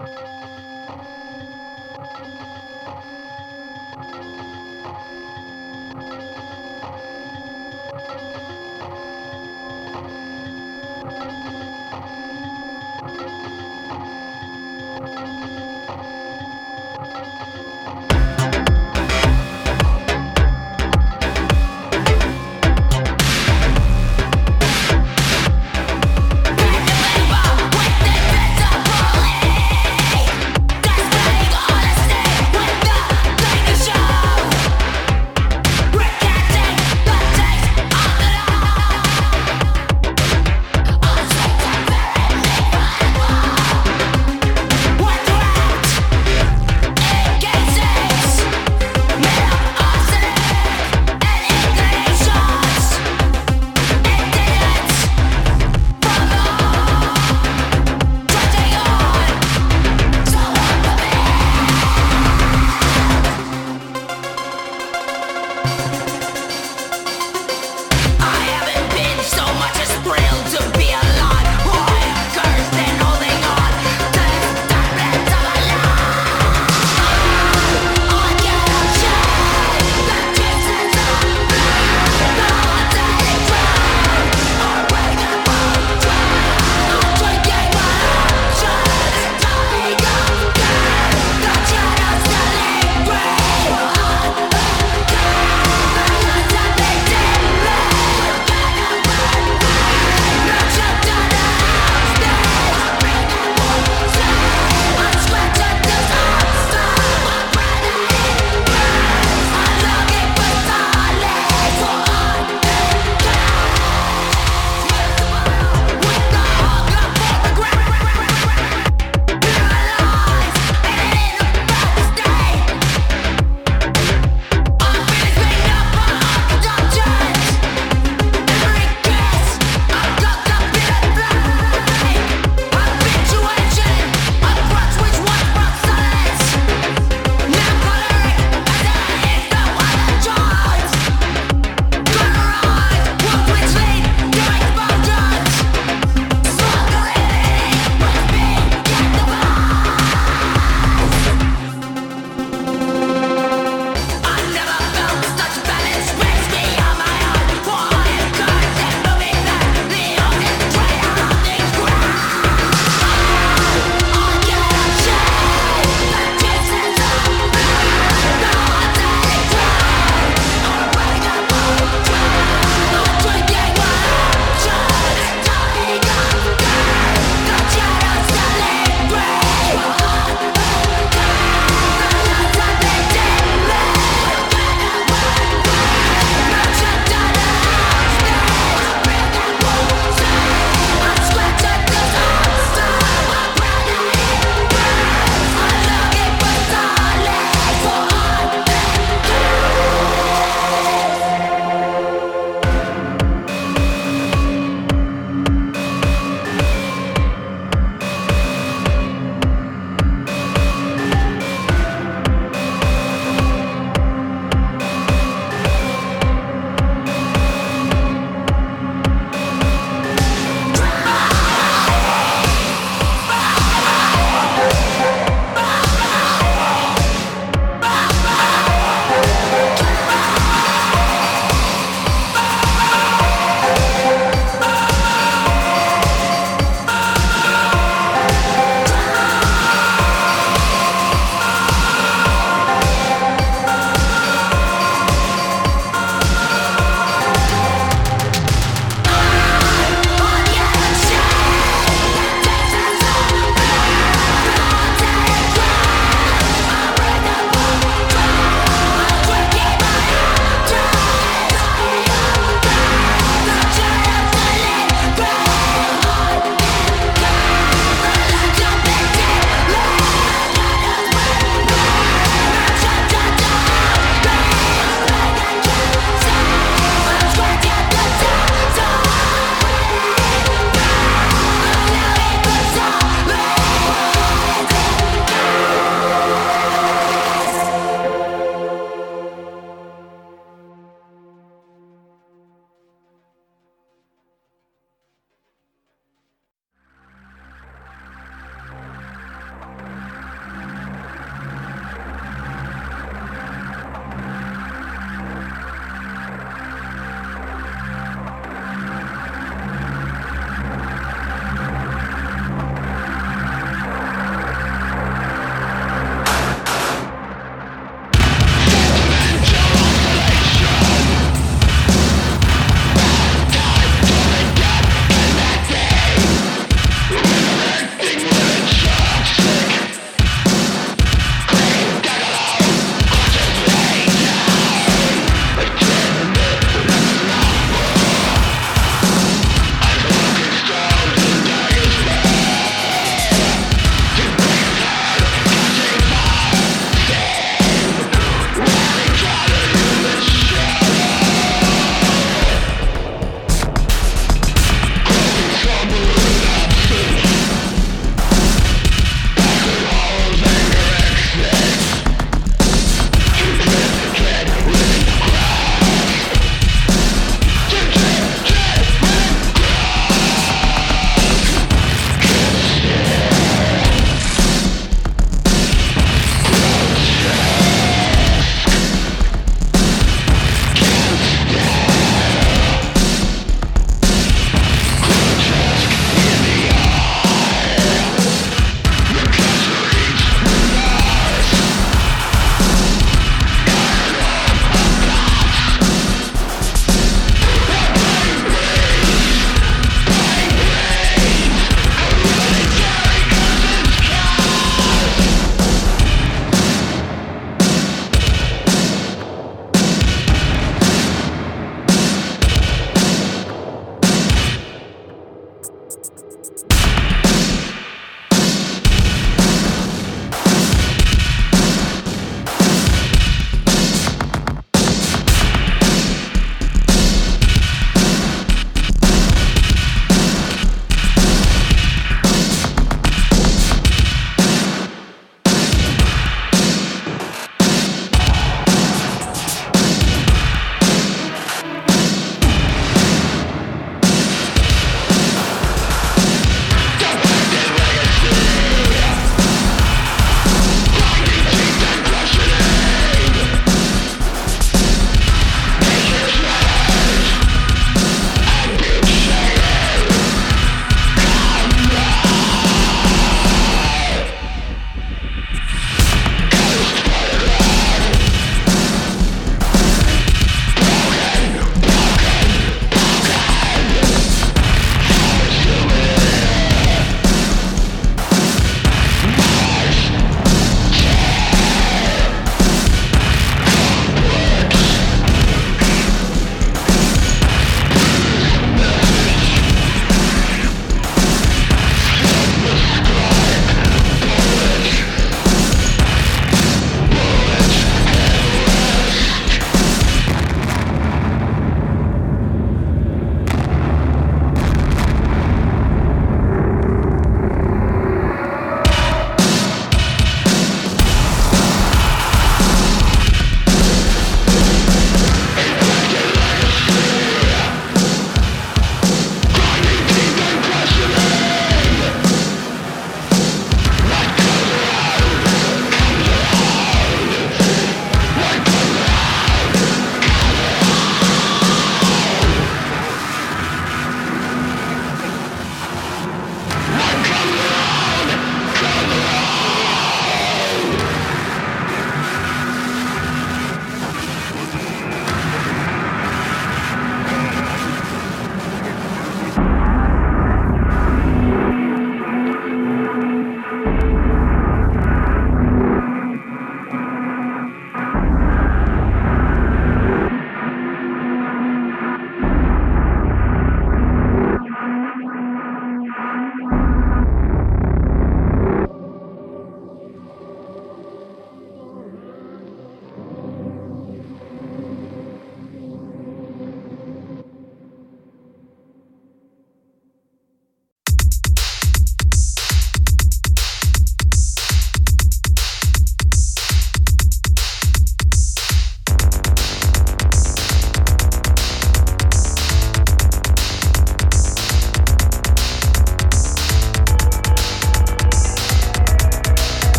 [0.00, 0.49] With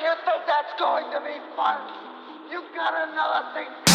[0.00, 1.76] You think that's going to be fun?
[2.50, 3.89] You got another thing.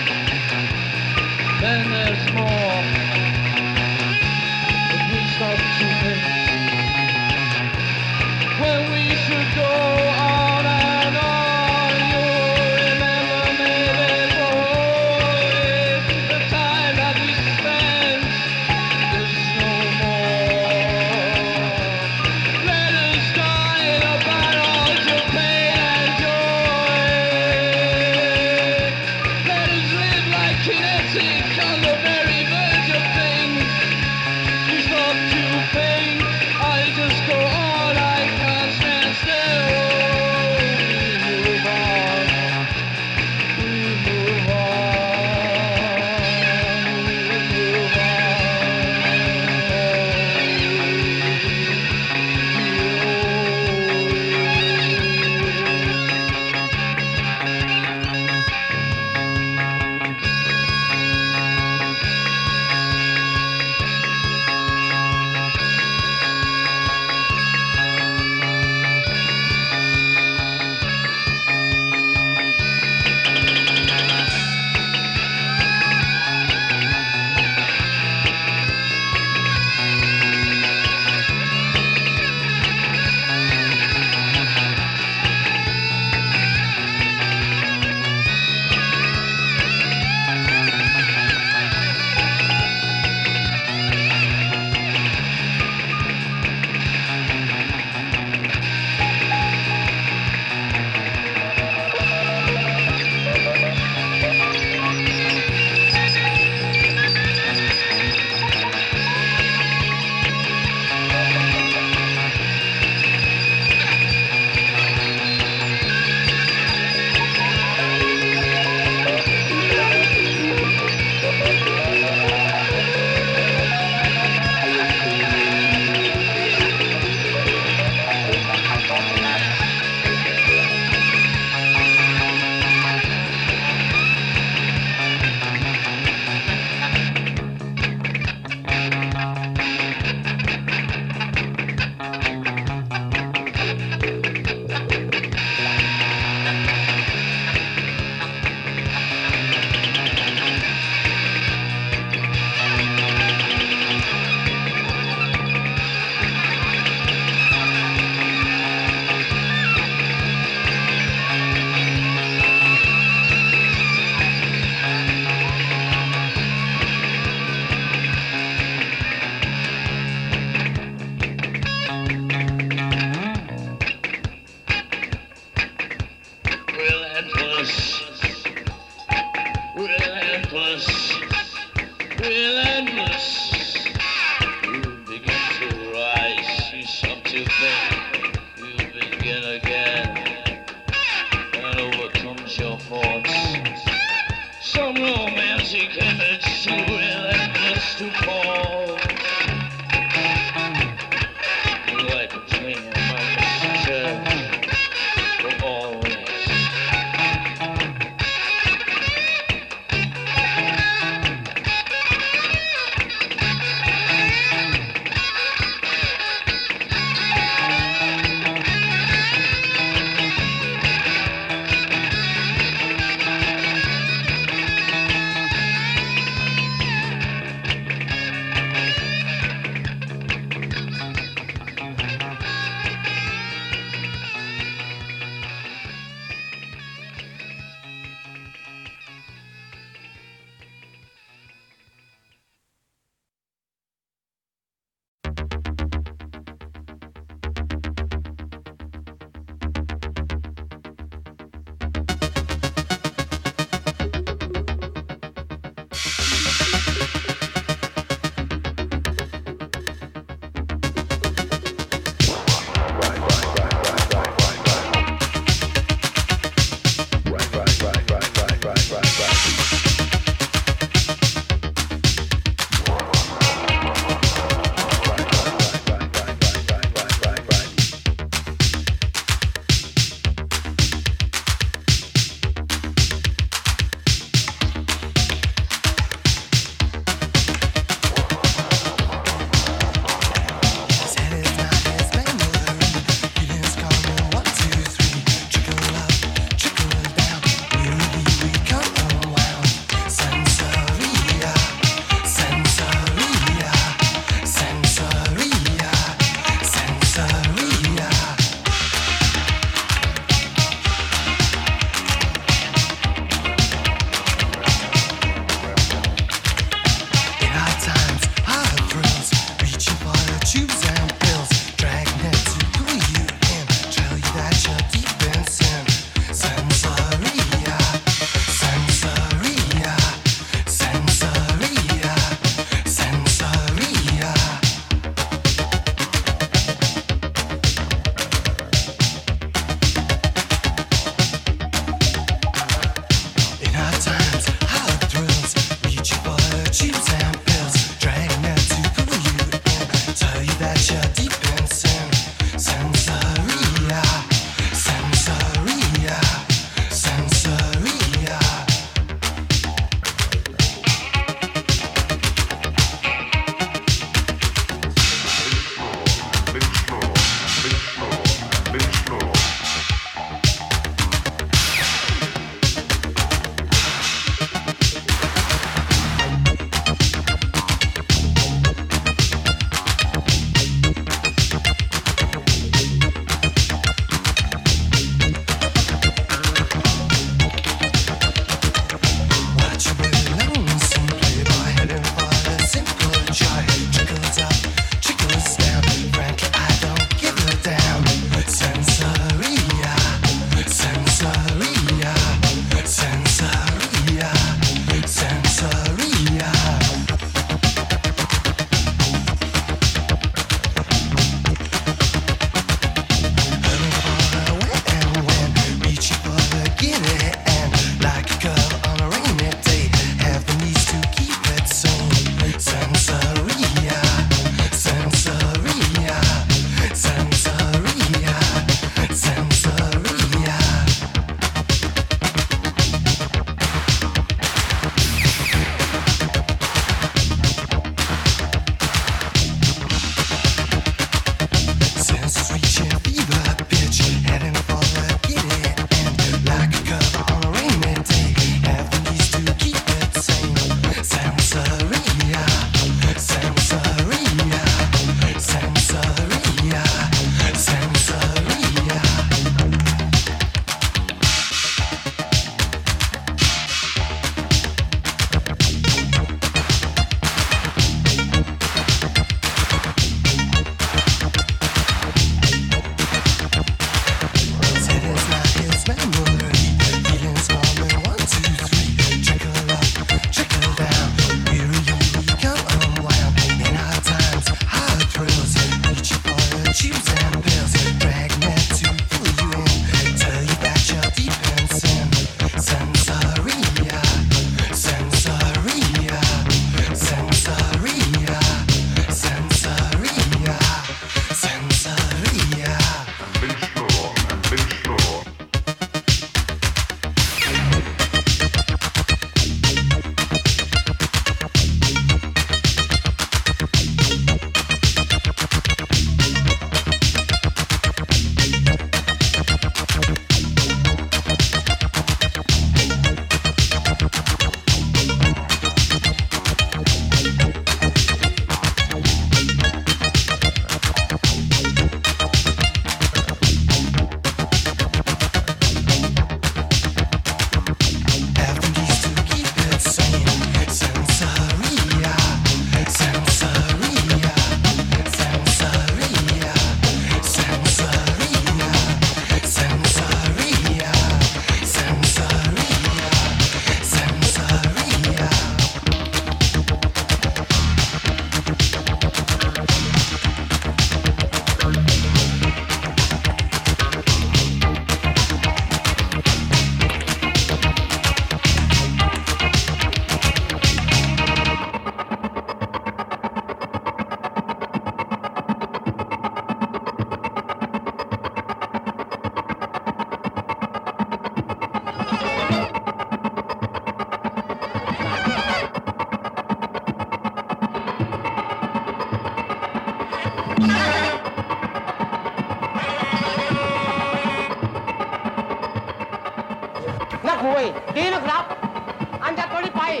[597.42, 600.00] हुए तीन graph अंजा थोड़ी पाई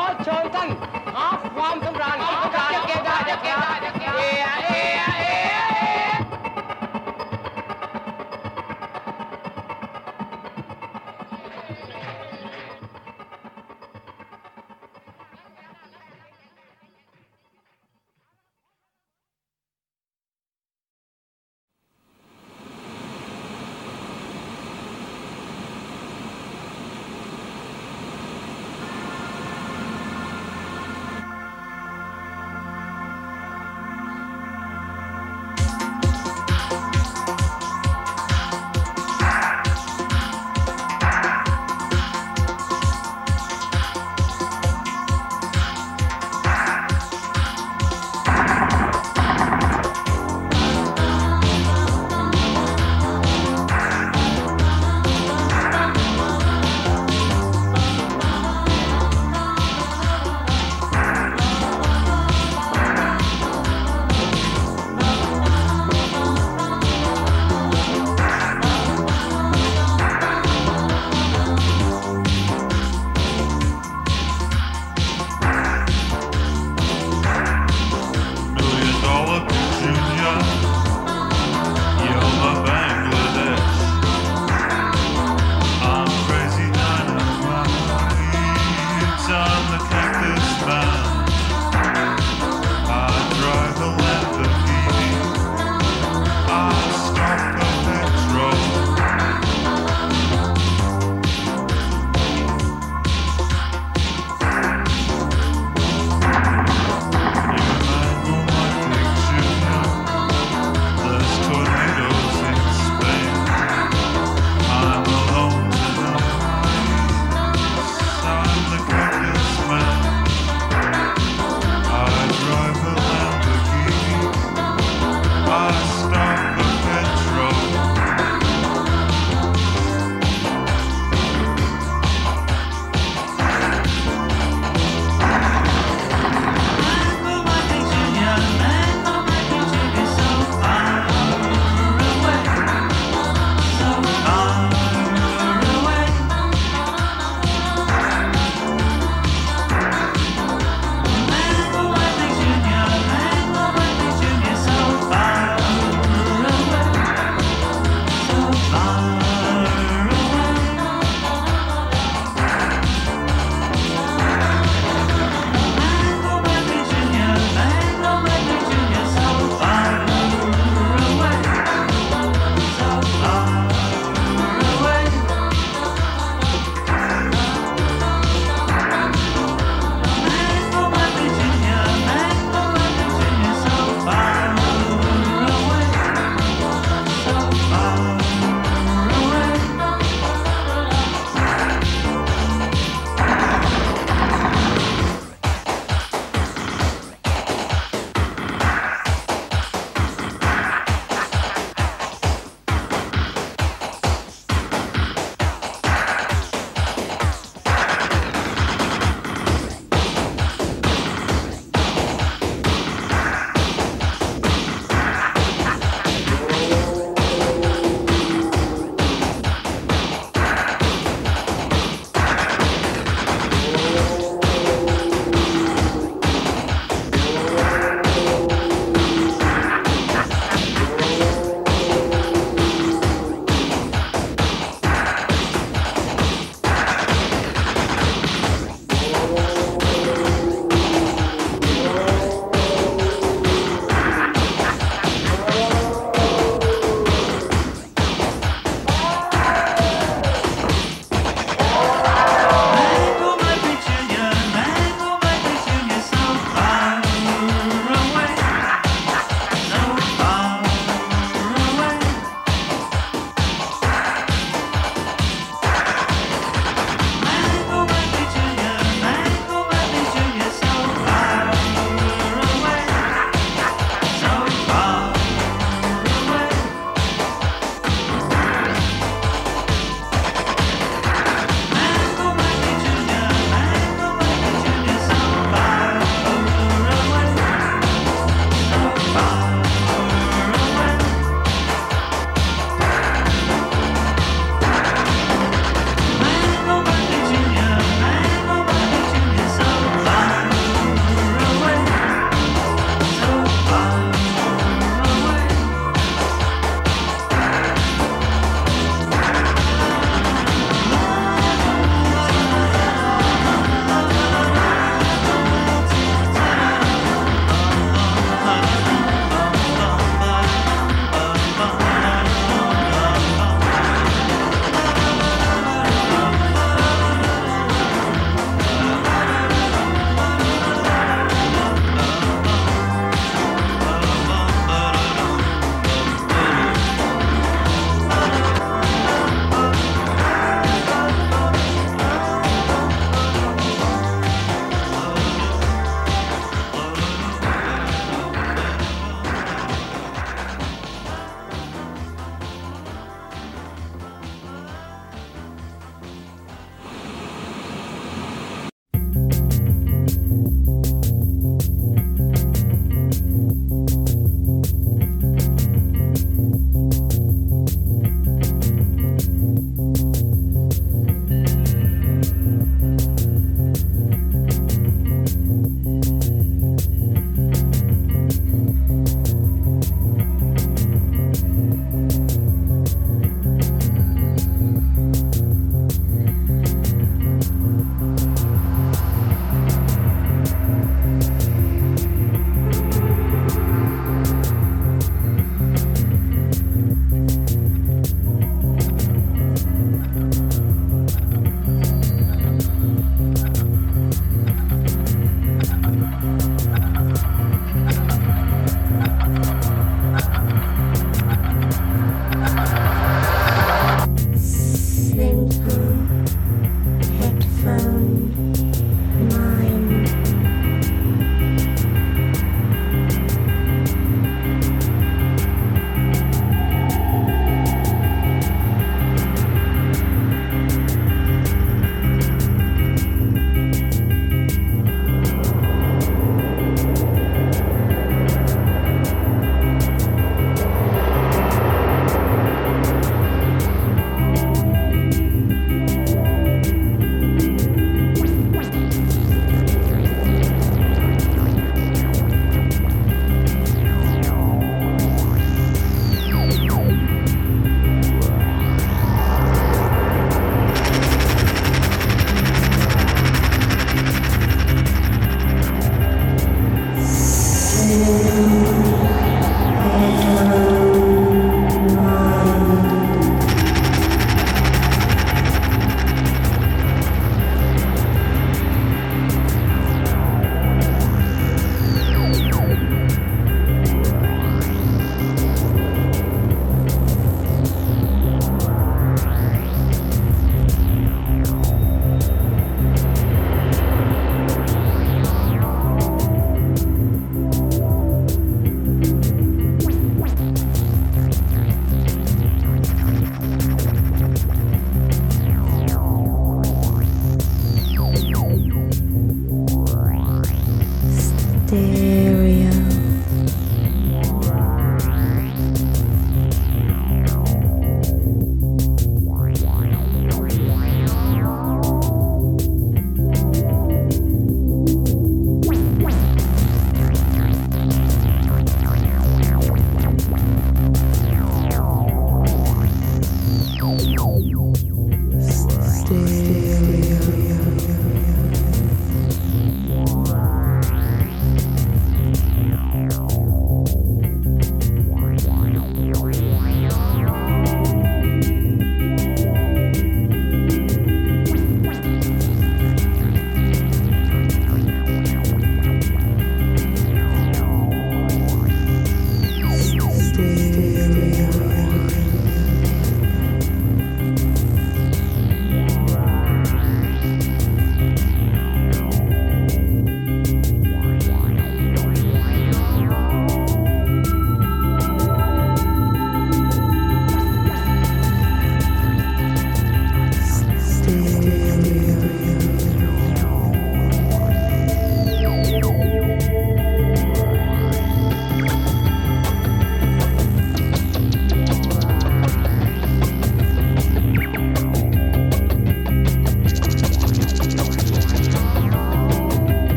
[0.00, 0.76] और चौथन
[1.16, 2.32] half वाम तुम रानी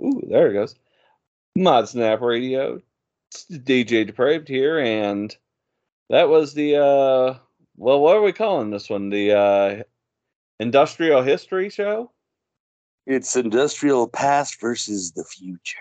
[0.00, 0.74] Ooh, there it goes.
[1.56, 2.80] Mod Snap Radio.
[3.30, 5.36] It's DJ Depraved here, and
[6.08, 7.38] that was the uh
[7.76, 9.10] well, what are we calling this one?
[9.10, 9.82] The uh
[10.58, 12.10] industrial history show?
[13.06, 15.78] It's industrial past versus the future.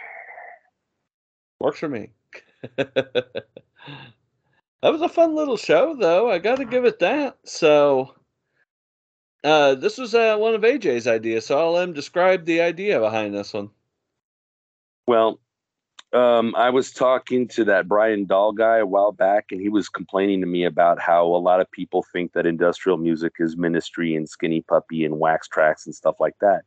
[1.59, 2.11] Works for me.
[2.75, 3.43] that
[4.83, 6.29] was a fun little show though.
[6.29, 7.37] I gotta give it that.
[7.45, 8.15] So
[9.43, 12.99] uh this was uh, one of AJ's ideas, so I'll let him describe the idea
[12.99, 13.69] behind this one.
[15.09, 15.39] Well,
[16.13, 19.89] um, I was talking to that Brian Dahl guy a while back, and he was
[19.89, 24.15] complaining to me about how a lot of people think that industrial music is ministry
[24.15, 26.61] and skinny puppy and Wax Trax and stuff like that.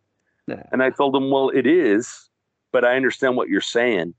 [0.49, 0.65] Yeah.
[0.73, 2.29] And I told him, well, it is,
[2.73, 4.13] but I understand what you're saying.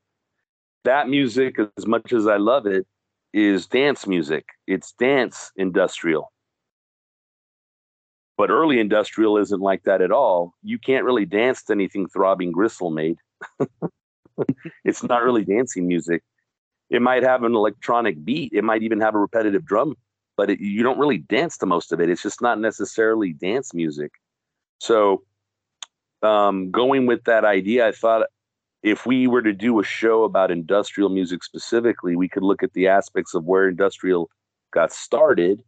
[0.86, 2.88] That music, as much as I love it,
[3.34, 4.46] is dance music.
[4.68, 6.32] It's dance industrial.
[8.38, 10.54] But early industrial isn't like that at all.
[10.64, 13.18] You can't really dance to anything throbbing gristle made.
[14.84, 16.24] it's not really dancing music.
[16.90, 18.54] It might have an electronic beat.
[18.54, 19.96] It might even have a repetitive drum,
[20.38, 22.10] but it, you don't really dance to most of it.
[22.10, 24.12] It's just not necessarily dance music.
[24.80, 25.24] So,
[26.22, 28.28] um, going with that idea, I thought
[28.84, 32.74] if we were to do a show about industrial music specifically, we could look at
[32.74, 34.30] the aspects of where industrial
[34.72, 35.64] got started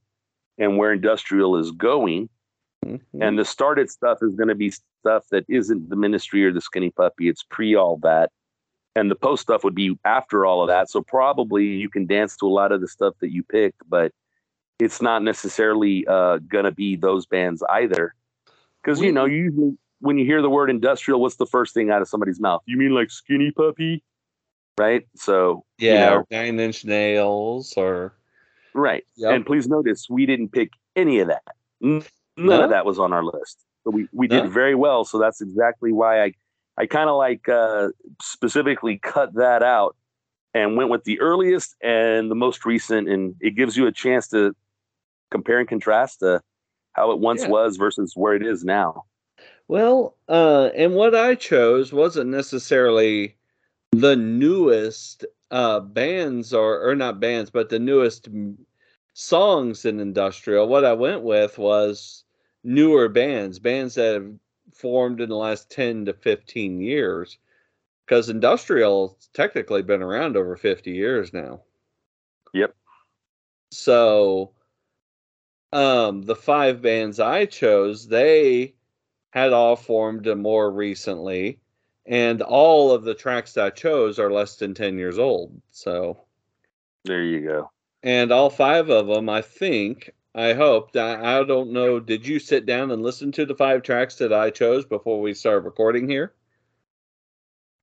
[0.58, 2.30] and where industrial is going.
[2.86, 3.00] Mhm.
[3.22, 6.62] And the started stuff is going to be stuff that isn't the ministry or the
[6.62, 7.30] skinny puppy.
[7.30, 8.32] It's pre all that.
[8.96, 10.90] And the post stuff would be after all of that.
[10.90, 14.14] So probably you can dance to a lot of the stuff that you picked, but
[14.80, 18.14] it's not necessarily uh, going to be those bands either.
[18.82, 22.02] Because, you know, usually when you hear the word industrial, what's the first thing out
[22.02, 22.62] of somebody's mouth?
[22.66, 24.04] You mean like skinny puppy?
[24.78, 25.08] Right.
[25.16, 28.14] So, you yeah, know, or nine inch nails or
[28.74, 29.04] right.
[29.16, 29.34] Yep.
[29.34, 31.44] And please notice we didn't pick any of that.
[31.82, 32.04] None
[32.38, 32.64] No?
[32.64, 33.60] of that was on our list.
[33.84, 34.44] So we, we No?
[34.44, 35.04] did very well.
[35.06, 36.34] So that's exactly why I,
[36.78, 37.90] I kind of like uh,
[38.22, 39.96] specifically cut that out
[40.54, 43.08] and went with the earliest and the most recent.
[43.10, 44.56] And it gives you a chance to
[45.32, 46.42] compare and contrast to
[46.94, 47.50] how it once Yeah.
[47.50, 49.04] was versus where it is now.
[49.68, 53.36] Well, uh, and what I chose wasn't necessarily
[53.92, 58.58] the newest uh, bands, or or not bands, but the newest m-
[59.14, 60.68] songs in industrial.
[60.68, 62.24] What I went with was
[62.64, 64.34] newer bands, bands that have
[64.76, 67.38] formed in the last ten to fifteen years,
[68.06, 71.62] because industrial's technically been around over fifty years now.
[72.54, 72.76] Yep.
[73.72, 74.52] So,
[75.74, 78.76] um, the five bands I chose, they
[79.32, 81.60] had all formed more recently,
[82.06, 85.62] and all of the tracks that I chose are less than 10 years old.
[85.72, 86.18] So,
[87.04, 87.72] There you go.
[88.04, 92.40] and all five of them, I think, I hope, I, I don't know, did you
[92.40, 96.10] sit down and listen to the five tracks that I chose before we start recording
[96.10, 96.34] here?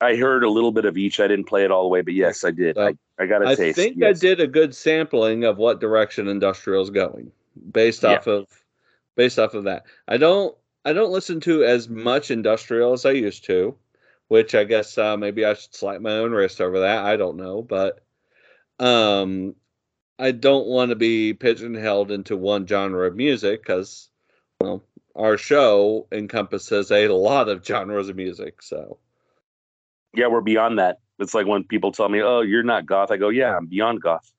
[0.02, 1.18] I heard a little bit of each.
[1.18, 2.76] I didn't play it all the way, but yes, I did.
[2.76, 3.78] I, I got a taste.
[3.78, 4.18] I think yes.
[4.18, 7.32] I did a good sampling of what direction industrial is going
[7.70, 8.16] based Yeah.
[8.16, 8.46] off of
[9.14, 9.84] based off of that.
[10.08, 13.76] I don't I don't listen to as much industrial as I used to,
[14.28, 17.04] which I guess uh, maybe I should slap my own wrist over that.
[17.04, 18.00] I don't know, but
[18.80, 19.54] um
[20.22, 24.08] I don't want to be pigeonholed into one genre of music because
[24.60, 24.80] well,
[25.16, 28.98] our show encompasses a lot of genres of music, so
[30.14, 30.98] Yeah, we're beyond that.
[31.18, 34.00] It's like when people tell me, "Oh, you're not goth," I go, "Yeah, I'm beyond
[34.00, 34.32] goth."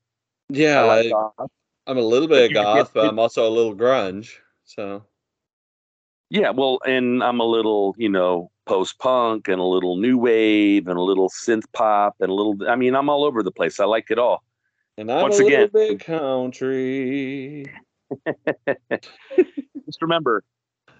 [0.48, 1.50] yeah, I like goth.
[1.86, 4.38] I'm a little bit of goth, but I'm also a little grunge.
[4.64, 5.04] So
[6.30, 10.88] Yeah, well, and I'm a little, you know, post punk and a little new wave
[10.88, 12.56] and a little synth pop and a little.
[12.66, 13.78] I mean, I'm all over the place.
[13.80, 14.42] I like it all.
[14.96, 17.66] And I'm Once a again- little bit country.
[19.86, 20.44] Just remember,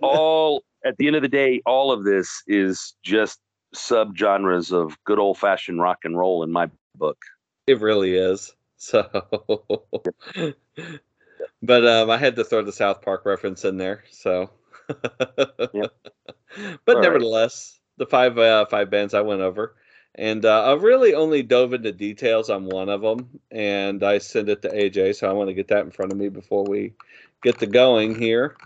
[0.02, 3.40] all at the end of the day, all of this is just
[3.74, 7.18] subgenres of good old fashioned rock and roll in my book.
[7.66, 8.54] It really is.
[8.76, 9.02] So,
[11.62, 14.04] but um, I had to throw the South Park reference in there.
[14.10, 14.50] So,
[14.88, 15.06] Yep.
[15.72, 17.02] but All right.
[17.02, 19.76] nevertheless, the five uh, five bands I went over,
[20.16, 24.48] And uh, I really only dove into details on one of them, and I sent
[24.48, 26.92] it to AJ, so I want to get that in front of me before we
[27.42, 28.56] get the going here,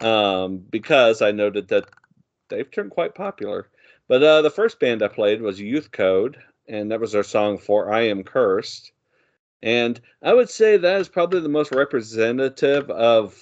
[0.00, 1.88] um, because I noted that
[2.48, 3.68] they've turned quite popular.
[4.08, 7.58] But uh, the first band I played was Youth Code, and that was their song
[7.58, 8.90] "For I Am Cursed."
[9.62, 13.36] And I would say that is probably the most representative of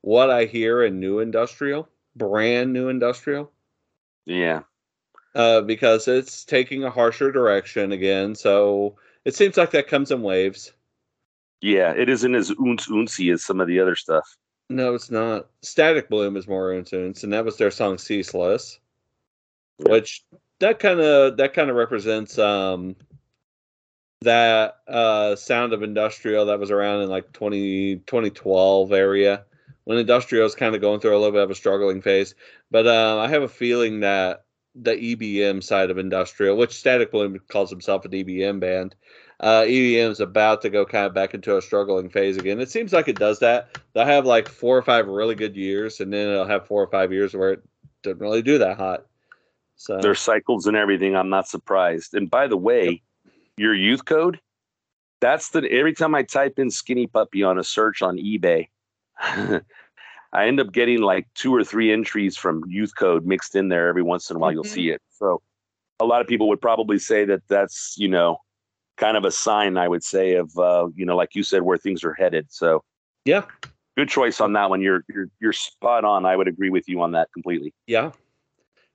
[0.00, 3.52] what I hear in new industrial, brand new industrial,
[4.24, 4.62] Yeah.
[5.36, 8.34] Uh, because it's taking a harsher direction again.
[8.34, 10.72] So it seems like that comes in waves.
[11.60, 11.92] Yeah.
[11.92, 14.24] It isn't as oons oonsy as some of the other stuff.
[14.70, 15.48] No, it's not.
[15.62, 18.80] Statiqbloom is more influence, and that was their song "Ceaseless,"
[19.78, 19.92] Yeah.
[19.92, 20.24] which
[20.60, 22.96] that kind of that kind of represents um,
[24.22, 29.44] that uh, sound of industrial that was around in like 20, 2012 area
[29.84, 32.34] when industrial is kind of going through a little bit of a struggling phase.
[32.70, 34.45] But uh, I have a feeling that
[34.80, 38.94] the EBM side of industrial, which Statiqbloom calls himself an EBM band,
[39.40, 42.60] uh, EBM is about to go kind of back into a struggling phase again.
[42.60, 43.78] It seems like it does that.
[43.92, 46.90] They'll have like four or five really good years, and then it'll have four or
[46.90, 47.62] five years where it
[48.02, 49.06] doesn't really do that hot.
[49.76, 51.14] So Their cycles and everything.
[51.14, 52.14] I'm not surprised.
[52.14, 53.02] And by the way,
[53.58, 54.40] your youth code,
[55.20, 58.68] that's the every time I type in skinny puppy on a search on eBay,
[60.32, 63.88] I end up getting like two or three entries from youth code mixed in there
[63.88, 64.52] every once in a while.
[64.52, 64.74] You'll Mhm.
[64.74, 65.02] see it.
[65.10, 65.42] So
[66.00, 68.38] a lot of people would probably say that that's, you know,
[68.96, 71.78] kind of a sign, I would say, of, uh, you know, like you said, where
[71.78, 72.46] things are headed.
[72.50, 72.82] So
[73.24, 73.44] yeah,
[73.96, 74.80] good choice on that one.
[74.82, 76.24] You're, you're, you're spot on.
[76.26, 77.72] I would agree with you on that completely.
[77.86, 78.12] yeah.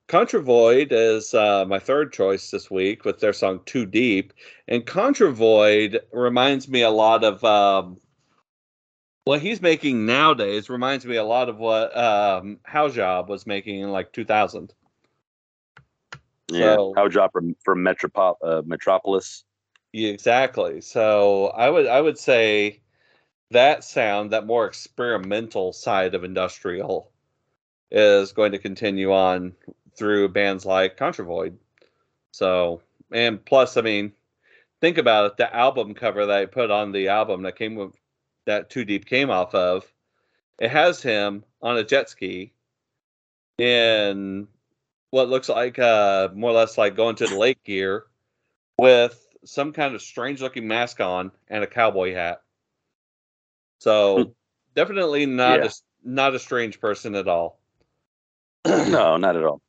[0.10, 4.34] Contravoid is uh, my third choice this week with their song "Too Deep,"
[4.68, 7.98] and Contravoid reminds me a lot of um,
[9.26, 10.70] what he's making nowadays.
[10.70, 14.74] Reminds me a lot of what um, Haujobb was making in like 2000.
[16.52, 16.76] Yeah.
[16.76, 19.44] So- Haujobb from, from Metropol- uh, Metropolis.
[19.94, 20.82] Yeah, exactly.
[20.82, 22.80] So I would I would say
[23.52, 27.12] that sound, that more experimental side of industrial,
[27.92, 29.54] is going to continue on
[29.98, 31.56] through bands like Contravoid.
[32.32, 34.14] So and plus, I mean,
[34.80, 35.38] think about it.
[35.38, 37.94] The album cover that I put on the album that came with
[38.46, 39.86] that Too Deep came off of,
[40.60, 42.54] it has him on a jet ski
[43.58, 44.48] in
[45.12, 48.06] what looks like uh more or less like going to the lake gear
[48.78, 52.42] with some kind of strange looking mask on and a cowboy hat.
[53.80, 54.34] So
[54.76, 55.66] definitely not Yeah.
[55.66, 55.72] a
[56.04, 57.60] not a strange person at all.
[58.66, 59.62] no, not at all.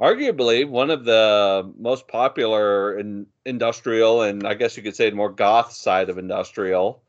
[0.00, 5.16] Arguably one of the most popular in industrial and I guess you could say the
[5.16, 7.02] more goth side of industrial,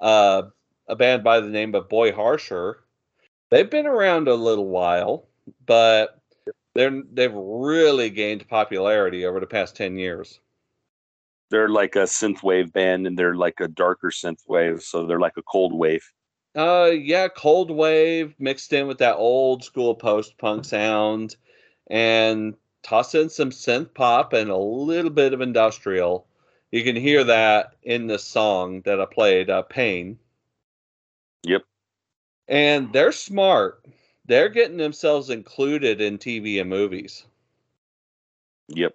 [0.00, 0.42] uh,
[0.88, 2.84] a band by the name of Boy Harsher.
[3.50, 5.28] They've been around a little while,
[5.66, 6.20] but
[6.74, 10.40] they're they've really gained popularity over the past ten years.
[11.50, 14.82] They're like a synthwave band and they're like a darker synthwave.
[14.82, 16.02] So they're like a cold wave.
[16.56, 21.36] Uh, yeah, cold wave mixed in with that old school post punk sound,
[21.88, 26.26] and toss in some synth pop and a little bit of industrial.
[26.76, 30.18] You can hear that in the song that I played, uh, "Pain."
[31.42, 31.62] Yep.
[32.48, 33.82] And they're smart.
[34.26, 37.24] They're getting themselves included in TV and movies.
[38.68, 38.94] Yep.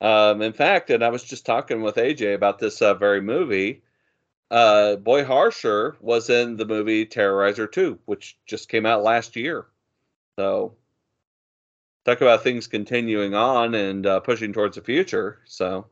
[0.00, 3.84] Um, in fact, and I was just talking with AJ about this uh, very movie.
[4.50, 9.66] Uh, Boy Harsher was in the movie Terrifier 2, which just came out last year.
[10.36, 10.74] So,
[12.04, 15.38] talk about things continuing on and uh, pushing towards the future.
[15.44, 15.86] So,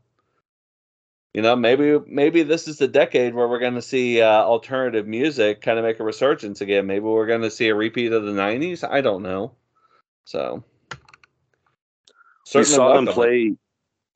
[1.35, 5.07] you know, maybe maybe this is the decade where we're going to see uh, alternative
[5.07, 6.87] music kind of make a resurgence again.
[6.87, 8.89] Maybe we're going to see a repeat of the '90s.
[8.89, 9.55] I don't know.
[10.25, 10.63] So,
[12.55, 13.55] we saw them play.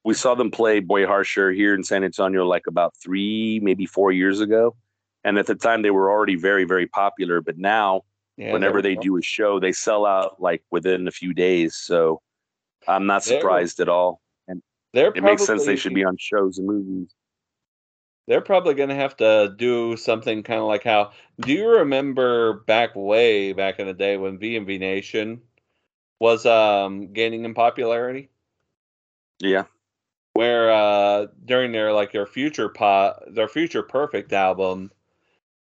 [0.04, 4.12] We saw them play Boy Harsher here in San Antonio like about three, maybe four
[4.12, 4.76] years ago.
[5.24, 7.40] And at the time, they were already very, very popular.
[7.40, 8.02] But now,
[8.36, 9.00] Yeah, whenever they go.
[9.00, 11.74] do a show, they sell out like within a few days.
[11.76, 12.20] So
[12.86, 14.20] I'm not There- surprised at all.
[14.92, 17.14] They're It makes sense they should be on shows and movies.
[18.26, 21.12] They're probably going to have to do something kind of like how.
[21.40, 25.42] Do you remember back way back in the day when V Nation
[26.18, 28.30] was um, gaining in popularity?
[29.38, 29.64] Yeah.
[30.32, 34.90] Where uh, during their like their future pot, their future perfect album,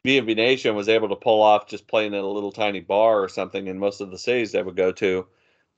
[0.04, 3.30] V Nation was able to pull off just playing in a little tiny bar or
[3.30, 5.26] something in most of the cities they would go to.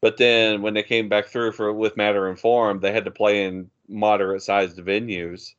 [0.03, 3.11] But then when they came back through for with Matter and Form, they had to
[3.11, 5.53] play in moderate sized venues.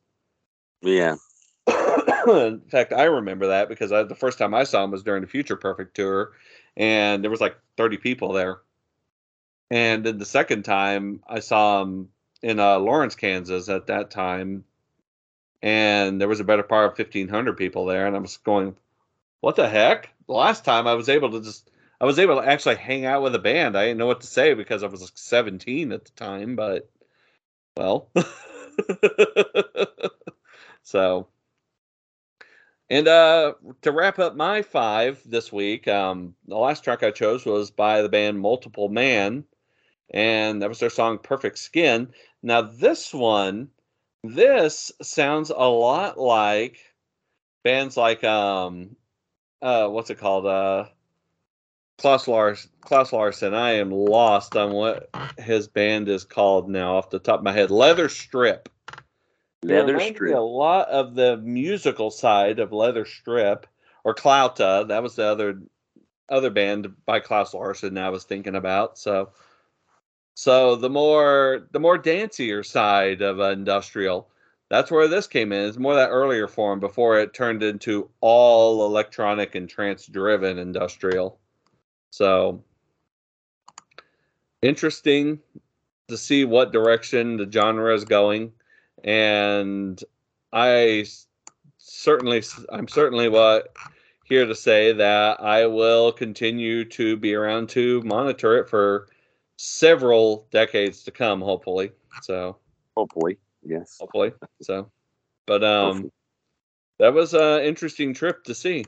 [0.83, 1.15] Yeah.
[1.67, 5.23] in fact, I remember that because I, the first time I saw him was during
[5.23, 6.33] the Future Perfect tour,
[6.77, 8.59] and there was like 30 people there.
[9.71, 12.09] And then the second time I saw him
[12.43, 14.63] in uh, Lawrence, Kansas at that time,
[15.63, 18.75] and there was a better part of fifteen hundred people there, and I was going,
[19.39, 22.47] "What the heck?" The last time I was able to just, I was able to
[22.47, 23.77] actually hang out with a band.
[23.77, 26.89] I didn't know what to say because I was like seventeen at the time, but
[27.77, 28.09] well,
[30.83, 31.27] so.
[32.89, 37.43] And uh, to wrap up my five this week, um, the last track I chose
[37.45, 39.43] was by the band Multiple Man,
[40.11, 42.13] and that was their song Perfect Skin.
[42.43, 43.69] Now, this one,
[44.23, 46.77] this sounds a lot like
[47.63, 48.95] bands like, um,
[49.63, 50.45] uh, what's it called?
[50.45, 50.85] Uh,
[51.97, 53.53] Klaus, Lars, Claus Larsen.
[53.53, 57.53] I am lost on what his band is called now off the top of my
[57.53, 57.71] head.
[57.71, 58.69] Leather Strip.
[59.63, 60.35] Leather Strip.
[60.35, 63.65] A lot of the musical side of Leather Strip
[64.03, 64.87] or Klute.
[64.87, 65.61] That was the other
[66.27, 68.97] other band by Claus Larsen I was thinking about.
[68.97, 69.29] So
[70.33, 74.29] so the more the more dancier side of industrial.
[74.69, 75.69] That's where this came in.
[75.69, 81.39] It's more that earlier form before it turned into all electronic and trance driven industrial.
[82.15, 82.63] So
[84.61, 85.37] interesting
[86.07, 88.53] to see what direction the genre is going
[89.03, 90.01] and
[90.53, 91.07] I
[91.77, 93.75] certainly, I'm certainly what
[94.23, 99.09] here to say that I will continue to be around to monitor it for
[99.57, 101.41] several decades to come.
[101.41, 102.55] Hopefully, so
[102.95, 103.97] Hopefully, yes.
[103.99, 104.31] hopefully,
[104.61, 104.89] so.
[105.45, 106.11] But um, Hopefully.
[106.99, 108.85] that was an interesting trip to see.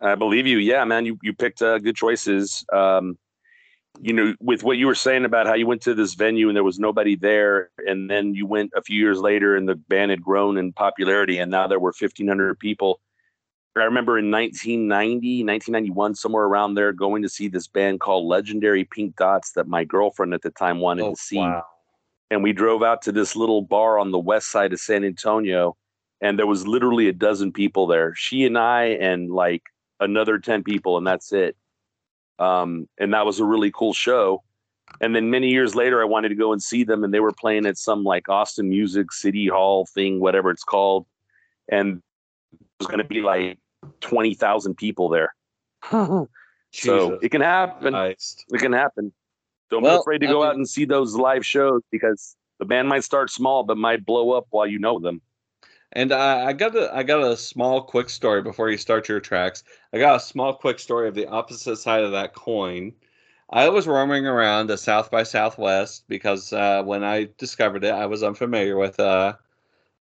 [0.00, 0.58] I believe you.
[0.58, 2.64] Yeah, man, you you picked uh, good choices.
[2.72, 3.18] Um,
[4.00, 6.54] you know, with what you were saying about how you went to this venue and
[6.56, 10.10] there was nobody there, and then you went a few years later and the band
[10.12, 13.00] had grown in popularity, and now there were fifteen hundred people.
[13.76, 18.84] I remember in 1990, 1991, somewhere around there, going to see this band called Legendary
[18.84, 21.64] Pink Dots that my girlfriend at the time wanted Oh, to see wow.
[22.30, 25.76] and we drove out to this little bar on the west side of San Antonio,
[26.20, 28.14] and there was literally a dozen people there.
[28.16, 29.62] She and I and like
[30.00, 31.56] another ten people, and that's it.
[32.38, 34.42] Um, and that was a really cool show.
[35.00, 37.32] And then many years later, I wanted to go and see them, and they were
[37.32, 41.04] playing at some like Austin Music City Hall thing, whatever it's called,
[41.68, 42.00] and
[42.52, 43.58] it was going to be like
[44.00, 45.34] twenty thousand people there.
[46.72, 47.92] so it can happen.
[47.92, 48.44] Christ.
[48.52, 49.12] It can happen.
[49.70, 52.34] Don't Well, be afraid to I go mean- out and see those live shows because
[52.58, 55.20] the band might start small but might blow up while you know them.
[55.92, 59.20] And I, I got a I got a small quick story before you start your
[59.20, 59.64] tracks.
[59.92, 62.92] I got a small quick story of the opposite side of that coin.
[63.50, 68.06] I was roaming around the South by Southwest because uh, when I discovered it, I
[68.06, 69.34] was unfamiliar with uh,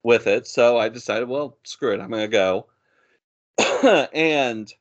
[0.04, 0.48] with it.
[0.48, 2.68] So I decided, well, screw it, I'm gonna go.
[4.14, 4.74] and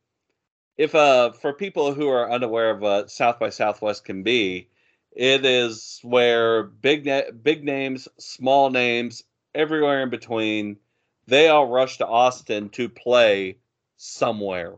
[0.79, 4.69] if uh, for people who are unaware of what South by Southwest can be,
[5.13, 9.23] it is where big na- big names, small names,
[9.55, 10.79] everywhere in between,
[11.27, 13.57] they all rush to Austin to play
[13.97, 14.75] somewhere.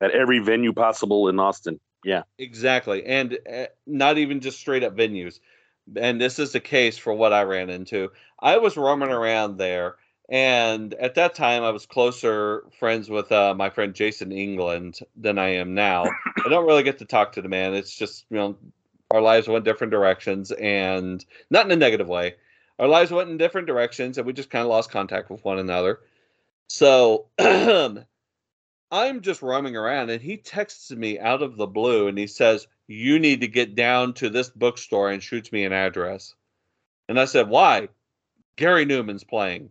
[0.00, 1.78] At every venue possible in Austin.
[2.04, 2.22] Yeah.
[2.38, 3.04] Exactly.
[3.04, 5.40] And uh, not even just straight up venues.
[5.96, 8.10] And this is the case for what I ran into.
[8.40, 9.96] I was roaming around there,
[10.28, 15.38] and at that time, I was closer friends with uh, my friend Jason England than
[15.38, 16.04] I am now.
[16.04, 17.74] I don't really get to talk to the man.
[17.74, 18.56] It's just, you know,
[19.10, 22.36] our lives went different directions, and not in a negative way.
[22.80, 25.58] Our lives went in different directions, and we just kind of lost contact with one
[25.58, 26.00] another.
[26.66, 32.26] So I'm just roaming around, and he texts me out of the blue, and he
[32.26, 36.34] says, "You need to get down to this bookstore," and shoots me an address.
[37.06, 37.90] And I said, "Why?"
[38.56, 39.68] Gary Numan's playing.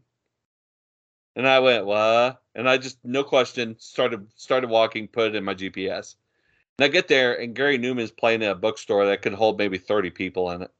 [1.35, 5.43] And I went, "What?" And I just, no question, started started walking, put it in
[5.43, 6.15] my GPS.
[6.77, 9.79] And I get there, and Gary Numan's playing at a bookstore that could hold maybe
[9.79, 10.71] 30 people in it.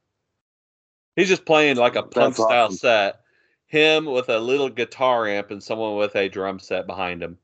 [1.15, 2.77] He's just playing like a That's punk style awesome.
[2.77, 3.21] set.
[3.67, 7.37] Him with a little guitar amp and someone with a drum set behind him.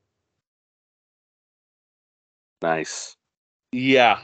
[2.62, 3.16] Nice.
[3.72, 4.20] Yeah.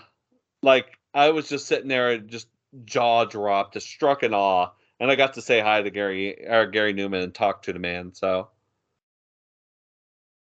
[0.63, 2.47] Like I was just sitting there and just
[2.85, 4.69] jaw dropped, just struck in awe.
[4.99, 7.80] And I got to say hi to Gary or Gary Numan and talk to the
[7.80, 8.13] man.
[8.13, 8.49] So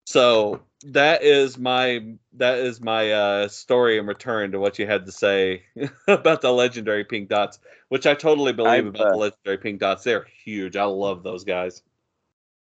[0.06, 5.04] so that is my that is my uh story in return to what you had
[5.06, 5.62] to say
[6.08, 7.58] about the legendary pink dots,
[7.88, 10.04] which I totally believe I've, about uh, the legendary pink dots.
[10.04, 10.76] They're huge.
[10.76, 11.82] I love those guys.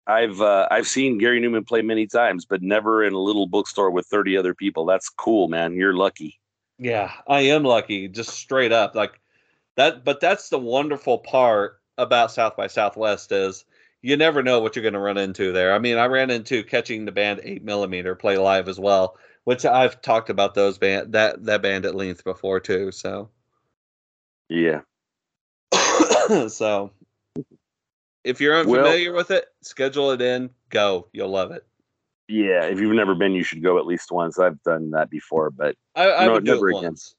[0.06, 3.90] I've uh, I've seen Gary Numan play many times, but never in a little bookstore
[3.90, 4.86] with 30 other people.
[4.86, 5.74] That's cool, man.
[5.74, 6.40] You're lucky.
[6.78, 9.18] Yeah, I am lucky, just straight up like
[9.76, 10.04] that.
[10.04, 13.64] But that's the wonderful part about South by Southwest is
[14.06, 15.74] you never know what you're going to run into there.
[15.74, 19.64] I mean, I ran into catching the band Eight Millimeter play live as well, which
[19.64, 22.92] I've talked about those band that that band at length before too.
[22.92, 23.30] So
[24.48, 24.82] Yeah.
[26.48, 26.92] so
[28.22, 30.50] if you're unfamiliar with it, schedule it in.
[30.70, 31.66] Go, you'll love it.
[32.28, 34.38] Yeah, if you've never been, you should go at least once.
[34.38, 36.90] I've done that before, but I, I No, would do never it again.
[36.90, 37.16] once.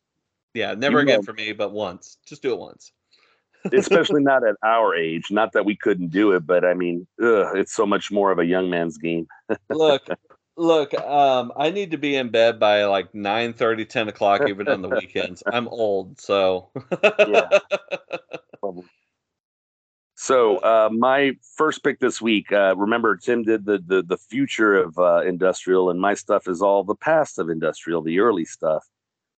[0.54, 1.26] Yeah, never You again will.
[1.26, 2.18] for me, but once.
[2.26, 2.94] Just do it once.
[3.74, 5.26] Especially not at our age.
[5.32, 8.40] Not that we couldn't do it, but I mean, ugh, it's so much more of
[8.40, 9.28] a young man's game.
[9.70, 10.08] look
[10.58, 14.68] look um i need to be in bed by like 9 30, 10 o'clock even
[14.68, 16.70] on the weekends i'm old so
[17.00, 17.60] Yeah.
[20.20, 22.52] So uh, my first pick this week.
[22.52, 26.60] Uh, remember, Tim did the the the future of uh, industrial, and my stuff is
[26.60, 28.84] all the past of industrial, the early stuff.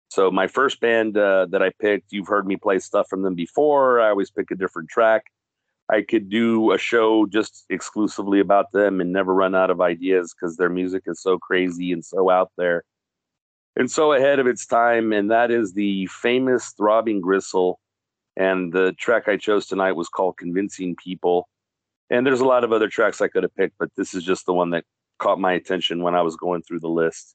[0.08, 3.34] So my first band uh, that I picked, you've heard me play stuff from them
[3.34, 4.00] before.
[4.00, 5.24] I always pick a different track.
[5.90, 10.34] I could do a show just exclusively about them and never run out of ideas
[10.34, 12.84] because their music is so crazy and so out there
[13.78, 15.12] and so ahead of its time.
[15.12, 17.78] And that is the famous Throbbing Gristle.
[18.36, 21.48] And the track I chose tonight was called Convincing People.
[22.10, 24.46] And there's a lot of other tracks I could have picked, but this is just
[24.46, 24.84] the one that
[25.18, 27.34] caught my attention when I was going through the list.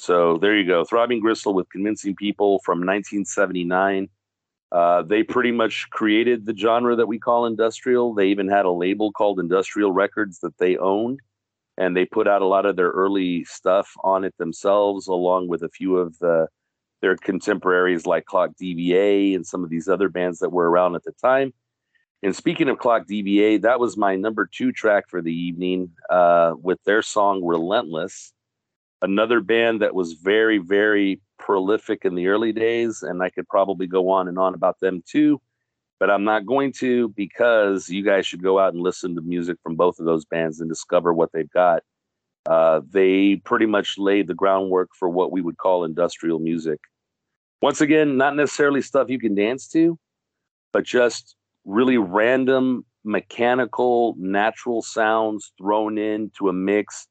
[0.00, 0.82] So there you go.
[0.82, 4.08] Throbbing Gristle with Convincing People from 1979.
[4.72, 8.14] Uh, they pretty much created the genre that we call industrial.
[8.14, 11.20] They even had a label called Industrial Records that they owned,
[11.76, 15.62] and they put out a lot of their early stuff on it themselves, along with
[15.62, 16.46] a few of the
[17.02, 21.04] their contemporaries like Clock DVA and some of these other bands that were around at
[21.04, 21.52] the time.
[22.22, 26.54] And speaking of Clock DVA, that was my number two track for the evening uh,
[26.58, 28.32] with their song Relentless.
[29.02, 33.86] Another band that was very, very prolific in the early days, and I could probably
[33.86, 35.40] go on and on about them too,
[35.98, 39.56] but I'm not going to because you guys should go out and listen to music
[39.62, 41.82] from both of those bands and discover what they've got.
[42.46, 46.80] Uh, they pretty much laid the groundwork for what we would call industrial music.
[47.62, 49.98] Once again, not necessarily stuff you can dance to,
[50.72, 57.06] but just really random, mechanical, natural sounds thrown into a mix.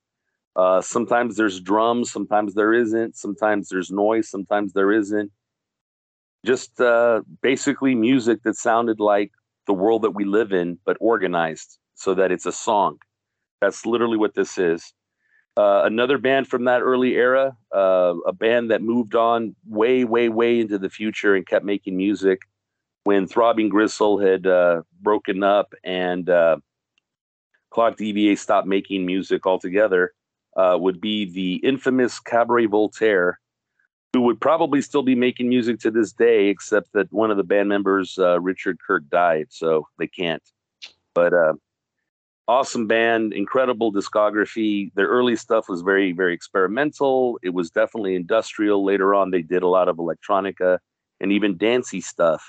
[0.59, 5.31] Uh, sometimes there's drums, sometimes there isn't, sometimes there's noise, sometimes there isn't.
[6.45, 9.31] Just uh, basically music that sounded like
[9.67, 12.97] the world that we live in, but organized so that it's a song.
[13.61, 14.93] That's literally what this is.
[15.55, 20.27] Uh, another band from that early era, uh, a band that moved on way, way,
[20.27, 22.41] way into the future and kept making music
[23.05, 26.57] when Throbbing Gristle had uh, broken up and uh,
[27.71, 30.13] Clock DVA stopped making music altogether,
[30.55, 33.39] uh, would be the infamous Cabaret Voltaire,
[34.13, 37.43] who would probably still be making music to this day, except that one of the
[37.43, 40.43] band members, uh, Richard Kirk, died, so they can't.
[41.13, 41.53] But uh,
[42.47, 44.91] awesome band, incredible discography.
[44.95, 47.39] Their early stuff was very, very experimental.
[47.43, 48.83] It was definitely industrial.
[48.83, 50.79] Later on, they did a lot of electronica
[51.19, 52.43] and even dancey stuff.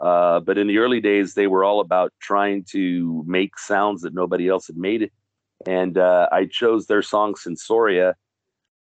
[0.00, 4.14] Uh, but in the early days, they were all about trying to make sounds that
[4.14, 5.10] nobody else had made.
[5.66, 8.14] And uh, I chose their song Sensoria,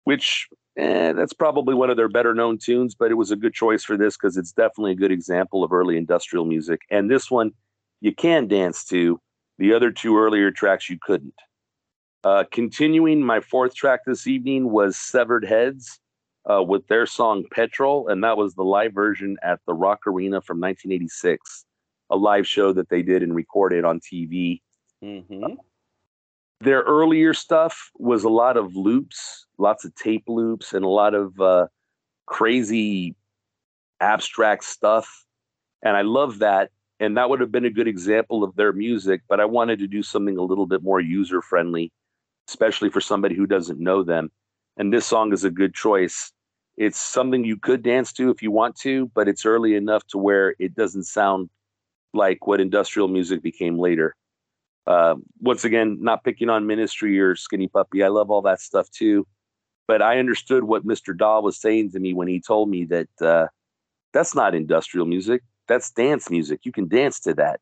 [0.05, 3.55] which eh, that's probably one of their better known tunes, but it was a good
[3.55, 6.81] choice for this because it's definitely a good example of early industrial music.
[6.91, 7.53] And this one
[8.01, 9.21] you can dance to.
[9.59, 11.35] The other two earlier tracks you couldn't.
[12.25, 16.01] Uh, continuing, my fourth track this evening was Severed Heads
[16.51, 20.41] uh, with their song Petrol, and that was the live version at the Rock Arena
[20.41, 21.65] from 1986,
[22.11, 24.61] a live show that they did and recorded on TV.
[25.03, 25.57] Mhm.
[26.63, 31.13] Their earlier stuff was a lot of loops, lots of tape loops, and a lot
[31.13, 31.67] of uh,
[32.27, 33.17] crazy
[34.01, 35.25] abstract stuff.
[35.83, 36.71] And I love that.
[37.01, 39.89] And that would have been a good example of their music, but I wanted to
[39.89, 41.91] do something a little bit more user friendly,
[42.49, 44.31] especially for somebody who doesn't know them.
[44.77, 46.31] And this song is a good choice.
[46.77, 50.19] It's something you could dance to if you want to, but it's early enough to
[50.19, 51.51] where it doesn't sound
[52.15, 54.15] like what industrial music became later.
[54.87, 58.03] Uh, once again, not picking on Ministry or Skinny Puppy.
[58.03, 59.27] I love all that stuff too.
[59.87, 61.17] But I understood what Mr.
[61.17, 63.47] Dahl was saying to me when he told me that uh,
[64.13, 65.43] that's not industrial music.
[65.69, 66.61] That's dance music.
[66.65, 67.61] You can dance to that.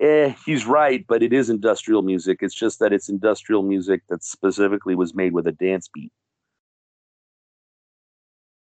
[0.00, 2.38] Eh, he's right, but it is industrial music.
[2.42, 6.10] It's just that it's industrial music that specifically was made with a dance beat.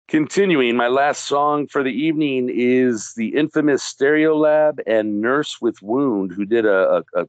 [0.09, 6.31] Continuing, my last song for the evening is the infamous Stereolab and Nurse with Wound,
[6.31, 7.25] who did a, a, a,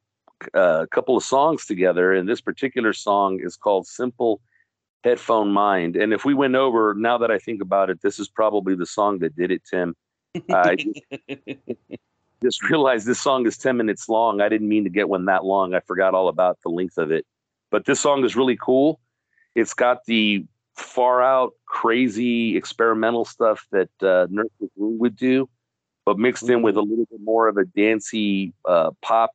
[0.55, 2.13] a couple of songs together.
[2.13, 4.41] And this particular song is called Simple
[5.05, 5.97] Headphone Mind.
[5.97, 8.87] And if we went over, now that I think about it, this is probably the
[8.87, 9.97] song that did it, Tim.
[10.51, 10.77] I
[12.43, 14.41] just realized this song is 10 minutes long.
[14.41, 15.75] I didn't mean to get one that long.
[15.75, 17.27] I forgot all about the length of it.
[17.71, 19.01] But this song is really cool.
[19.55, 20.45] It's got the
[20.77, 25.49] far out, crazy experimental stuff that uh, Nurse would do.
[26.05, 29.31] but mixed in with a little bit more of a dancey uh, pop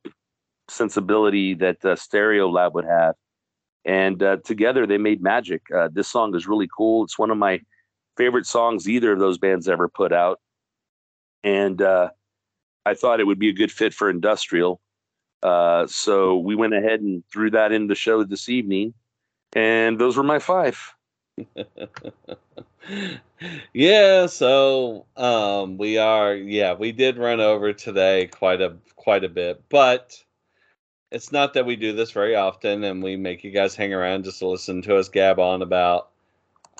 [0.68, 3.14] sensibility that uh, Stereolab would have.
[3.84, 5.62] And uh, together they made magic.
[5.74, 7.04] Uh, this song is really cool.
[7.04, 7.60] It's one of my
[8.16, 10.40] favorite songs either of those bands ever put out.
[11.44, 12.10] And uh,
[12.84, 14.80] I thought it would be a good fit for industrial.
[15.42, 18.94] Uh, so we went ahead and threw that in the show this evening.
[19.54, 20.78] And those were my five.
[23.74, 29.28] yeah, so um we are yeah, we did run over today quite a quite a
[29.28, 30.16] bit, but
[31.10, 34.24] it's not that we do this very often and we make you guys hang around
[34.24, 36.08] just to listen to us gab on about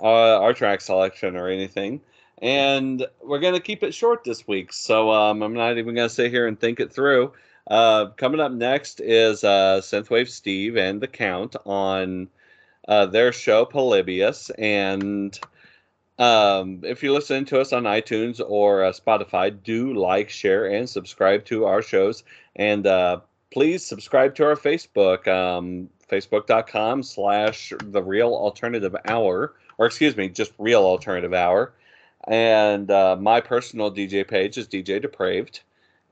[0.02, 2.00] uh, our track selection or anything.
[2.42, 4.72] And we're going to keep it short this week.
[4.72, 7.32] So um, I'm not even going to sit here and think it through.
[7.68, 12.28] Uh, coming up next is uh, Synthwave Steve and the Count on
[12.86, 14.50] uh, their show Polybius.
[14.58, 15.38] And
[16.18, 20.88] um, if you're listening to us on iTunes or uh, Spotify, do like, share, and
[20.88, 22.22] subscribe to our shows.
[22.54, 23.20] And uh,
[23.56, 30.28] please subscribe to our Facebook, um, facebook.com slash the real alternative hour, or excuse me,
[30.28, 31.72] just real alternative hour.
[32.28, 35.62] And uh, my personal DJ page is DJ Depraved.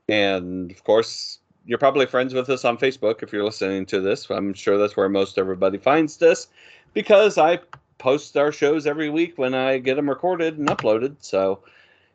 [0.09, 4.27] And of course, you're probably friends with us on Facebook if you're listening to this.
[4.31, 6.47] I'm sure that's where most everybody finds this
[6.95, 7.59] because I
[7.99, 11.17] post our shows every week when I get them recorded and uploaded.
[11.19, 11.59] So,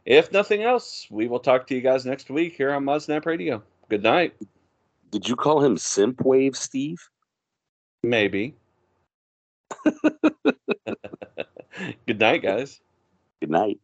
[0.05, 3.63] if nothing else, we will talk to you guys next week here on Modsnap Radio.
[3.89, 4.35] Good night.
[5.11, 6.99] Did you call him Simp Wave Steve?
[8.03, 8.55] Maybe.
[12.07, 12.81] Good night, guys.
[13.41, 13.81] Good night.